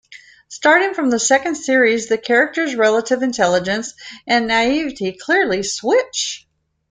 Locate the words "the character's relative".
2.09-3.21